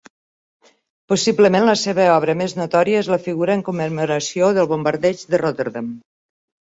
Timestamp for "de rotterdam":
5.35-5.97